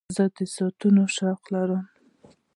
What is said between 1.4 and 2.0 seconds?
لرم.